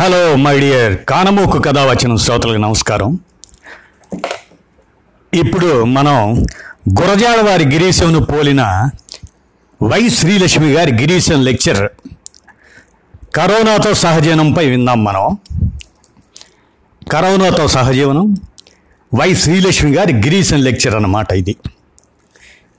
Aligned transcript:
Hello 0.00 0.36
my 0.36 0.60
dear 0.60 1.04
కానమూకు 1.04 1.58
కథ 1.58 1.78
వచ్చిన 1.78 2.16
శ్రోతలకు 2.16 2.56
నమస్కారం. 2.56 3.18
ఇప్పుడు 5.34 5.84
మనం 5.84 6.42
గురజాడ 7.00 7.40
వారి 7.40 7.64
గిరీశంను 7.64 8.18
పోలిన 8.18 8.90
వై 9.82 10.08
శ్రీలక్ష్మి 10.08 10.72
గారి 10.72 10.92
గిరీశం 10.92 11.44
లెక్చర్ 11.44 11.88
కరోనాతో 13.34 13.94
సహజీవనంపై 13.94 14.66
విందాం 14.66 15.04
మనం. 15.04 15.38
కరోనాతో 17.12 17.68
సహజీవనం 17.68 18.36
వై 19.14 19.34
శ్రీలక్ష్మి 19.34 19.92
గారి 19.92 20.12
గిరీశం 20.12 20.56
లెక్చర్ 20.56 20.94
అన్నమాట 20.94 21.32
ఇది. 21.32 21.56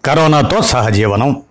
కరోనాతో 0.06 0.62
సహజీవనం. 0.62 1.42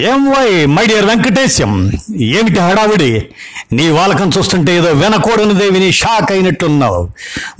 ఏం 0.00 0.30
వై 0.30 0.66
మై 0.66 0.86
డియర్ 0.86 1.06
వెంకటేశం 1.06 1.92
ఏమిటి 2.20 2.60
హడావిడి? 2.60 3.28
నీ 3.72 3.90
వాలకం 3.90 4.30
చూస్తుంటే 4.38 4.76
ఏదో 4.76 4.90
వినకూడనిదే 4.92 5.58
దేవిని 5.58 5.92
షాక్ 5.92 6.32
అయినట్టున్నావు. 6.32 7.08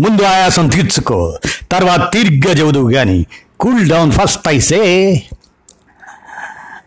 ముందు 0.01 0.23
ఆయాసం 0.23 0.69
తీర్చుకో 0.69 1.39
తర్వాత 1.73 2.13
తీరిగ్గా 2.13 2.53
చదువు 2.53 2.93
కానీ 2.93 3.27
కూల్ 3.61 3.89
డౌన్ 3.89 4.13
ఫస్ట్ 4.13 4.49
ఐసే. 4.49 5.23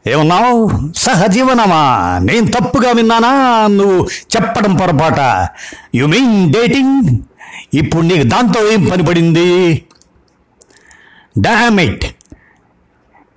ఏమన్నావు? 0.08 0.72
సహజీవనమా? 0.98 2.20
నేను 2.24 2.48
తప్పుగా 2.48 2.92
విన్నానా? 2.92 3.68
నువ్వు 3.68 4.08
చెప్పడం 4.36 4.76
పొరపాట? 4.76 5.48
యు 5.96 6.06
మీన్ 6.06 6.54
డేటింగ్ 6.54 7.18
ఇప్పుడు 7.74 8.02
నీకు 8.02 8.24
దాంతో 8.24 8.72
ఏం 8.72 8.86
పని 8.86 9.04
పడింది 9.06 9.84
డామిట్ 11.40 12.06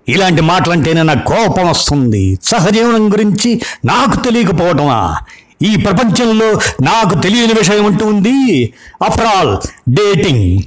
ఇలాంటి 0.09 0.43
మాటలంటేనే 0.43 1.03
నాకు 1.03 1.35
కోపం 1.35 1.69
వస్తుంది. 1.69 2.39
సహజీవనం 2.45 3.13
గురించి 3.13 3.61
నాకు 3.85 4.25
తెలియకపోవటమా? 4.25 5.17
ఈ 5.63 5.77
ప్రపంచంలో 5.77 6.61
నాకు 6.83 7.21
తెలియని 7.21 7.53
విషయం 7.53 7.87
అంటూ 7.87 8.07
ఉంది. 8.07 8.73
ఆఫ్టర్ 9.03 9.27
ఆల్ 9.27 9.57
డేటింగ్ 9.89 10.63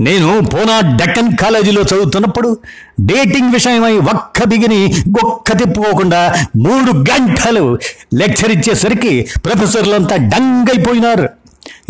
నేను 0.00 0.40
పూనా 0.54 0.80
డెక్కన్ 0.80 1.36
కాలేజీలో 1.36 1.82
చదువుతున్నప్పుడు 1.82 2.58
డేటింగ్ 3.00 3.52
విషయమై 3.52 3.96
ఒక్క 3.96 4.44
బిగిని 4.44 4.94
గొక్క 5.08 5.52
తిప్పుకోకుండా 5.52 6.34
మూడు 6.56 6.92
గంటలు 6.92 7.78
లెక్చర్ 8.14 8.50
ఇచ్చేసరికి 8.50 9.26
ప్రొఫెసర్లంతా 9.44 10.16
డంగైపోయినారు. 10.16 11.28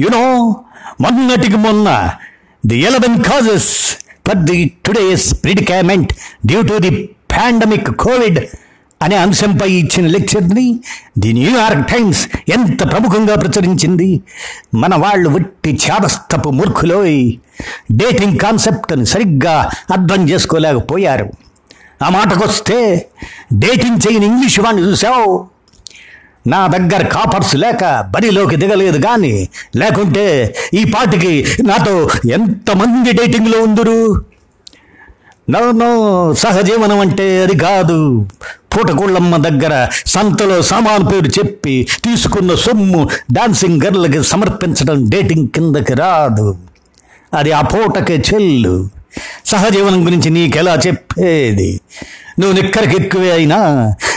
యునో 0.00 0.56
మొన్నటికి 1.00 1.56
మొన్న 1.56 2.10
the 2.66 2.78
eleven 2.78 3.24
causes 3.24 3.96
for 4.26 4.36
the 4.36 4.72
today's 4.86 5.44
predicament 5.44 6.12
due 6.46 6.62
to 6.62 6.78
the 6.78 6.90
pandemic 7.06 7.90
COVID 7.90 8.38
అనే 9.02 9.16
అంశంపై 9.16 9.70
ఇచ్చిన 9.70 10.06
లెక్చర్ని 10.06 10.80
ది 11.18 11.32
న్యూయార్క్ 11.32 11.88
టైమ్స్ 11.88 12.28
ఎంత 12.50 12.90
ప్రముఖంగా 12.90 13.34
ప్రచురించింది? 13.34 14.20
మన 14.74 14.94
వాళ్ళు 14.94 15.30
వట్టి 15.30 15.78
చేదస్తపు 15.86 16.48
మూర్ఖులోయ్. 16.48 17.32
డేటింగ్ 17.92 18.38
కాన్సెప్ట్ని 18.38 19.06
సరిగ్గా 19.06 19.70
అర్థం 19.92 20.28
చేసుకోలేకపోయారు. 20.30 21.32
ఆ 22.02 22.08
మాటకొస్తే 22.08 23.06
డేటింగ్ 23.52 24.00
చేయని 24.06 24.26
ఇంగ్లీష్ 24.26 24.60
వాడిని 24.60 24.82
చూసావు? 24.82 25.53
నా 26.46 26.66
దగ్గర 26.66 27.02
కాపర్స్ 27.06 27.56
లేక 27.56 28.00
బరిలోకి 28.10 28.56
దిగలేదు 28.56 28.98
కానీ 29.06 29.48
లేకుంటే 29.76 30.54
ఈ 30.74 30.84
పాటికి 30.84 31.46
నాతో 31.64 32.10
ఎంతమంది 32.30 33.12
డేటింగ్లో 33.12 33.62
ఉందరు? 33.62 34.24
నో 35.50 35.70
నో 35.70 36.34
సహజీవనం 36.34 36.98
అంటే 36.98 37.42
అది 37.42 37.58
కాదు. 37.58 38.26
పూటకోళ్ళమ్మ 38.76 39.36
దగ్గర 39.36 39.88
సంతలో 40.06 40.62
సామాన్ 40.62 41.12
పేరు 41.12 41.26
చెప్పి 41.26 41.88
తీసుకున్న 42.04 42.54
సొమ్ము 42.54 43.08
డాన్సింగ్ 43.32 43.80
గర్లకి 43.84 44.22
సమర్పించడం 44.22 45.10
డేటింగ్ 45.10 45.48
కిందకి 45.48 45.94
రాదు. 45.94 46.56
అది 47.34 47.52
ఆ 47.52 47.60
పూటకే 47.60 48.22
చెల్లు. 48.34 48.88
సహజీవనం 49.46 50.06
గురించి 50.06 50.30
నీకెలా 50.30 50.74
చెప్పేది? 50.86 51.80
నువ్వు 52.38 52.60
నిక్కరికి 52.60 52.96
ఎక్కువే 52.96 53.30
అయినా 53.30 53.58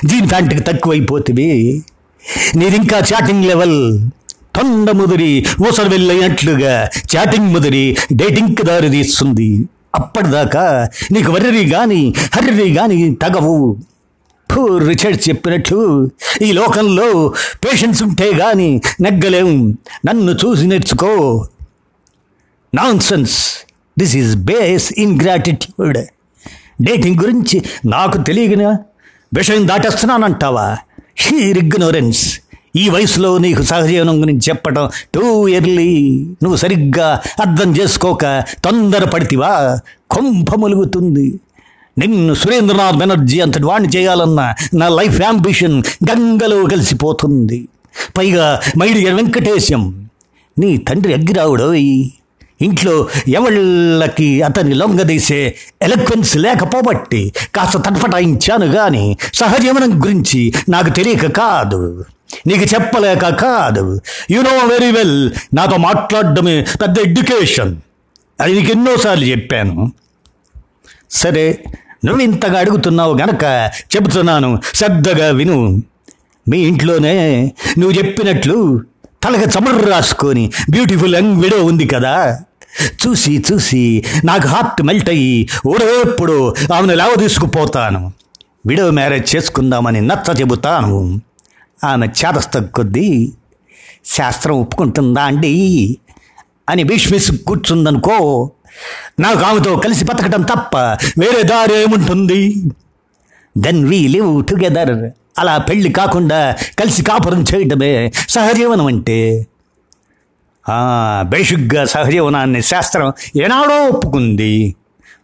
జీన్ 0.05 0.29
ప్యాంట్కి 0.29 0.59
తక్కువైపోతుంది 0.59 1.83
నీరింకా 2.55 2.97
చాటింగ్ 2.97 3.45
లెవెల్ 3.45 4.09
తొండ 4.55 4.91
ముదిరి 4.91 5.45
ఊసరు 5.67 5.89
వెళ్ళినట్లుగా 5.89 6.89
చాటింగ్ 7.15 7.53
ముదిరి 7.53 7.97
డేటింగ్కి 8.13 8.63
దారి 8.63 8.89
తీస్తుంది. 8.89 9.69
అప్పటిదాకా 9.95 10.89
నీకు 11.11 11.31
వర్రి 11.31 11.69
గాని 11.69 12.13
హర్రి 12.35 12.73
గాని 12.73 13.15
తగవు. 13.15 13.77
పూర్ 14.51 14.87
రిచర్డ్ 14.87 15.29
చెప్పినట్లు 15.29 16.11
ఈ 16.41 16.51
లోకంలో 16.51 17.33
పేషెన్స్ 17.65 18.03
ఉంటే 18.03 18.33
గాని 18.33 18.81
నెగ్గలేం. 19.01 19.77
నన్ను 20.05 20.31
చూసి 20.31 20.67
నేర్చుకో. 20.67 21.47
Nonsense 22.99 23.37
this 23.99 24.15
is 24.15 24.35
base 24.35 24.93
in 24.97 25.21
gratitude 25.21 25.97
dating 26.81 27.19
గురించి 27.19 27.63
నాకు 27.85 28.17
తెలియగిన 28.17 28.67
విషయం 29.33 29.67
దాటేస్తున్నానంటావా? 29.67 30.77
షీర్ 31.17 31.57
ఇగ్నోరెన్స్ 31.57 32.39
ఈ 32.75 32.89
వయసులో 32.89 33.37
నీకు 33.37 33.61
సహజీవనం 33.61 34.21
గురించి 34.21 34.41
చెప్పటం 34.49 34.89
టూ 35.13 35.47
ఎర్లీ 35.47 36.25
నువ్వు 36.43 36.55
సరిగ్గా 36.55 37.21
అర్థం 37.39 37.77
చేసుకోక 37.77 38.43
తొందరపడితివా? 38.63 39.79
కొంప 40.09 40.55
ములుగుతుంది. 40.55 41.39
నిన్ను 41.97 42.33
సురేంద్రనాథ్ 42.33 42.97
బెనర్జీ 42.97 43.39
అంతటి 43.39 43.65
వాణ్ణి 43.65 43.89
చేయాలన్న 43.89 44.53
నా 44.73 44.89
లైఫ్ 44.89 45.21
యాంబిషన్ 45.21 45.83
గంగలో 46.11 46.63
కలిసిపోతుంది. 46.63 47.67
పైగా 48.17 48.61
మైడియర్ 48.77 49.15
వెంకటేశం 49.15 50.07
నీ 50.59 50.77
తండ్రి 50.77 51.13
అగ్గిరావుడోయ్. 51.13 52.11
ఇంట్లో 52.61 53.09
ఎవళ్ళకి 53.27 54.41
అతని 54.41 54.73
లొంగదీసే 54.73 55.55
ఎలక్వెన్స్ 55.81 56.37
లేకపోబట్టి 56.37 57.33
కాస్త 57.55 57.77
తటపటాయించాను 57.77 58.65
గాని 58.65 59.17
సహజీవనం 59.33 60.03
గురించి 60.03 60.53
నాకు 60.69 60.89
తెలియక 60.89 61.31
కాదు. 61.31 62.05
నీకు 62.47 62.63
చెప్పలేక 62.63 63.29
కాదు. 63.29 64.01
యు 64.31 64.41
నో 64.41 64.65
వెరీ 64.65 64.91
వెల్ 64.91 65.31
నాతో 65.53 65.77
మాట్లాడడమే 65.77 66.65
పెద్ద 66.81 66.99
ఎడ్యుకేషన్ 66.99 67.75
అది 68.41 68.53
నీకు 68.53 68.71
ఎన్నోసార్లు 68.71 69.25
చెప్పాను. 69.25 69.91
సరే 71.11 71.63
నువ్వు 72.05 72.23
ఇంతగా 72.23 72.59
అడుగుతున్నావు 72.59 73.17
గనక 73.17 73.71
చెబుతున్నాను 73.95 74.61
శ్రద్ధగా 74.73 75.27
విను. 75.29 75.83
మీ 76.49 76.59
ఇంట్లోనే 76.59 77.51
నువ్వు 77.77 77.97
చెప్పినట్లు 77.97 78.81
తలక 79.23 79.43
చమురు 79.57 79.89
రాసుకొని 79.89 80.51
బ్యూటిఫుల్ 80.69 81.15
యంగ్ 81.15 81.41
విడో 81.41 81.63
ఉంది 81.63 81.87
కదా. 81.87 82.39
చూసి 82.91 83.43
చూసి 83.51 84.05
నాకు 84.25 84.47
హార్ట్ 84.47 84.83
మెల్ట్ 84.83 85.09
అయ్యి 85.09 85.49
ఊరేప్పుడు 85.67 86.55
ఆమెను 86.73 86.93
లేవ 86.93 87.15
తీసుకుపోతాను. 87.19 88.13
విడో 88.67 88.91
మ్యారేజ్ 88.91 89.35
చేసుకుందామని 89.35 90.01
నచ్చ 90.01 90.39
చెబుతాను. 90.39 91.21
ఆమె 91.83 92.07
చేతస్థ 92.07 92.57
కొద్దీ 92.57 93.31
శాస్త్రం 94.05 94.59
ఒప్పుకుంటుందా 94.59 95.23
అండి? 95.23 95.97
అని 96.69 96.83
భీష్మిస్ 96.83 97.31
కూర్చుందనుకో 97.31 98.51
నాకు 99.19 99.39
ఆమెతో 99.39 99.75
కలిసి 99.75 100.05
బతకడం 100.05 100.41
తప్ప 100.41 100.77
వేరే 101.17 101.43
దారి 101.43 101.81
ఏముంటుంది? 101.81 102.63
దెన్ 103.57 103.85
వీ 103.85 104.07
లివ్ 104.07 104.45
టుగెదర్ 104.45 105.09
అలా 105.39 105.57
పెళ్ళి 105.57 105.91
కాకుండా 105.91 106.55
కలిసి 106.79 107.03
కాపురం 107.03 107.45
చేయటమే 107.55 108.11
సహజీవనం 108.29 108.85
అంటే 108.85 109.47
బేసిక్గా 111.21 111.85
సహజీవనాన్ని 111.85 112.61
శాస్త్రం 112.61 113.13
ఏనాడో 113.35 113.85
ఒప్పుకుంది. 113.85 114.75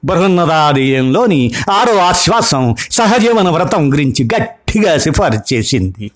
బృహన్నదాదీయంలోని 0.06 1.52
ఆరో 1.70 1.98
ఆశ్వాసం 1.98 2.76
సహజీవన 2.92 3.50
వ్రతం 3.50 3.94
గురించి 3.94 4.30
గట్టిగా 4.36 4.98
సిఫారసు 4.98 5.54
చేసింది. 5.54 6.12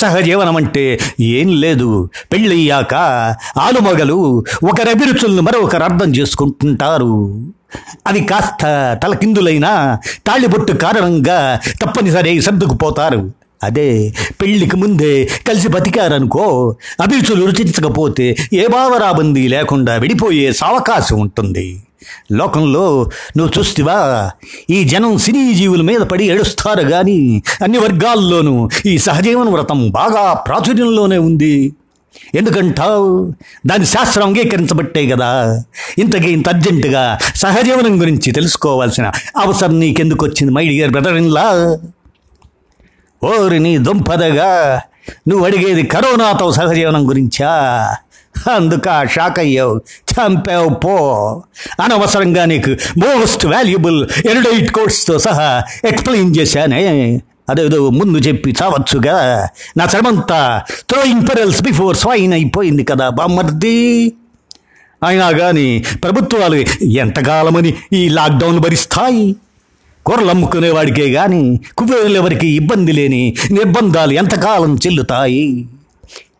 సహజీవనం 0.00 0.56
అంటే 0.56 1.00
ఏం 1.20 1.60
లేదు. 1.60 2.10
పెళ్ళయ్యాక 2.32 2.94
ఆలుమగలు 3.58 4.44
ఒకరి 4.64 4.90
అభిరుచులను 4.90 5.42
మరొకరు 5.42 5.82
అర్థం 5.82 6.16
చేసుకుంటుంటారు. 6.16 7.42
అది 8.06 8.24
కాస్త 8.24 9.00
తలకిందులైనా 9.02 9.98
తాళిబొట్టు 10.26 10.72
కారణంగా 10.72 11.60
తప్పనిసరి 11.82 12.42
సర్దుకుపోతారు. 12.42 13.30
అదే 13.62 14.14
పెళ్ళికి 14.42 14.76
ముందే 14.76 15.28
కలిసి 15.48 15.68
బతికారనుకో 15.68 16.76
అభిరుచులు 17.00 17.46
రుచించకపోతే 17.46 18.36
ఏ 18.52 18.66
భావరాబందీ 18.66 19.48
లేకుండా 19.48 19.94
విడిపోయే 19.94 20.52
సావకాశం 20.52 21.20
ఉంటుంది. 21.20 21.82
లోకంలో 22.32 23.10
నువ్వు 23.36 23.58
చూస్తివా 23.58 24.30
ఈ 24.70 24.84
జనం 24.84 25.18
సినీ 25.18 25.54
జీవుల 25.54 25.82
మీద 25.82 26.00
పడి 26.00 26.24
ఏడుస్తారు 26.24 26.88
కానీ 26.88 27.42
అన్ని 27.62 27.78
వర్గాల్లోనూ 27.78 28.70
ఈ 28.86 28.98
సహజీవన 28.98 29.48
వ్రతం 29.48 29.90
బాగా 29.90 30.32
ప్రాచుర్యంలోనే 30.32 31.18
ఉంది. 31.18 31.72
ఎందుకంటావు? 32.34 33.32
దాని 33.66 33.86
శాస్త్రం 33.86 34.26
అంగీకరించబట్టే 34.26 35.06
కదా. 35.06 35.62
ఇంతకీ 35.98 36.28
ఇంత 36.28 36.48
అర్జెంటుగా 36.48 37.18
సహజీవనం 37.36 38.00
గురించి 38.00 38.32
తెలుసుకోవాల్సిన 38.32 39.12
అవసరం 39.36 39.80
నీకెందుకు 39.80 40.26
వచ్చింది 40.26 40.52
మై 40.52 40.68
డియర్ 40.68 40.90
బ్రదర్ 40.90 41.16
ఇన్లా 41.16 41.78
ఓరి 43.24 43.58
నీ 43.58 43.78
దుంపదగా 43.78 44.80
నువ్వు 45.28 45.46
అడిగేది 45.46 45.82
కరోనాతో 45.82 46.52
సహజీవనం 46.52 47.08
గురించా? 47.08 47.50
అందుక 48.54 49.06
షాక్ 49.06 49.38
అయ్యావు. 49.38 49.80
చంపావు 50.12 50.68
పో. 50.68 51.42
అనవసరంగా 51.82 52.44
నీకు 52.44 52.70
మోస్ట్ 52.98 53.46
వాల్యుబుల్ 53.46 54.08
ఎరుడైట్ 54.30 54.72
కోర్స్తో 54.72 55.18
సహా 55.18 55.62
ఎక్స్ప్లెయిన్ 55.84 56.36
చేశానే. 56.36 57.20
అదేదో 57.50 57.90
ముందు 57.90 58.18
చెప్పి 58.18 58.54
చావచ్చుగా. 58.62 59.48
నా 59.76 59.86
శ్రమంతా 59.86 60.62
థ్రోయింగ్ 60.90 61.22
పెరల్స్ 61.22 61.62
బిఫోర్ 61.62 61.96
స్వైన్ 61.96 62.32
అయిపోయింది 62.32 62.84
కదా 62.84 63.08
బామ్మర్ది. 63.08 64.12
అయినా 65.04 65.30
కానీ 65.30 65.84
ప్రభుత్వాలు 66.04 66.84
ఎంతకాలమని 66.84 67.74
ఈ 67.92 68.08
లాక్డౌన్ 68.08 68.58
భరిస్తాయి? 68.58 69.36
కూరలు 70.06 70.24
గాని 70.24 71.08
కానీ 71.10 71.42
ఇబ్బంది 72.54 72.92
లేని 72.92 73.36
నిర్బంధాలు 73.50 74.12
ఎంతకాలం 74.12 74.74
చెల్లుతాయి? 74.74 75.66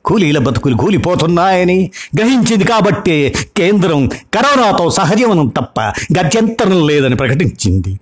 కూలీల 0.04 0.38
బతుకులు 0.38 0.76
కూలిపోతున్నాయని 0.76 1.90
గ్రహించింది 2.18 2.64
కాబట్టే 2.64 3.34
కేంద్రం 3.56 4.06
కరోనాతో 4.34 4.90
సహజీవనం 4.90 5.48
తప్ప 5.48 5.80
గత్యంతరం 6.18 6.86
లేదని 6.86 7.16
ప్రకటించింది. 7.16 7.92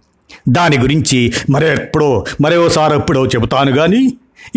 దాని 0.48 0.78
గురించి 0.78 1.32
మరెప్పుడో 1.50 2.24
మరోసారి 2.40 2.94
ఎప్పుడో 2.94 3.26
చెబుతాను 3.26 3.72
కానీ 3.72 4.02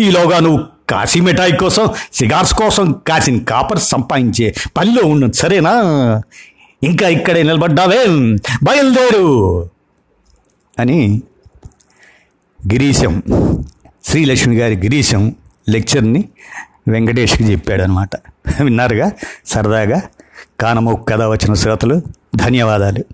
ఈలోగా 0.00 0.38
నువ్వు 0.40 0.60
కాశీ 0.90 1.20
మిఠాయి 1.20 1.56
కోసం 1.56 1.84
సిగార్స్ 2.12 2.54
కోసం 2.54 2.92
కాసిన 2.92 3.38
కాపర్ 3.38 3.78
సంపాదించే 3.78 4.54
పనిలో 4.76 5.08
ఉన్నది 5.08 5.36
సరేనా? 5.36 5.74
ఇంకా 6.82 7.08
ఇక్కడే 7.08 7.42
నిలబడ్డావే? 7.42 8.00
బయలుదేరు! 8.62 9.26
అని 10.78 11.22
గిరీశం 12.72 13.22
శ్రీలక్ష్మి 14.04 14.56
గారి 14.56 14.76
గిరీశం 14.76 15.36
లెక్చర్ని 15.68 16.28
వెంకటేష్కి 16.88 17.44
చెప్పాడనమాట. 17.44 18.10
విన్నారుగా? 18.62 19.12
సరదాగా? 19.46 20.02
కానమొక్క 20.60 21.12
కథ 21.12 21.22
వచ్చిన 21.22 21.54
శ్రోతలు 21.54 22.02
ధన్యవాదాలు. 22.36 23.04